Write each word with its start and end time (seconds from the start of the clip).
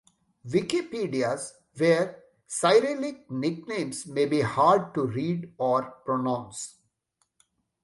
Wikipedias 0.47 1.51
where 1.77 2.23
Cyrillic 2.47 3.29
nicknames 3.29 4.07
may 4.07 4.25
be 4.25 4.41
hard 4.41 4.95
to 4.95 5.05
read 5.05 5.53
or 5.59 5.91
pronounce. 6.05 6.81